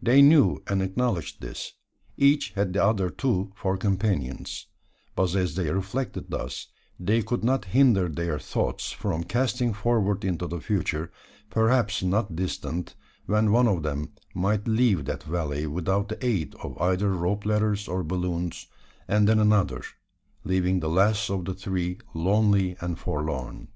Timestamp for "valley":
15.24-15.66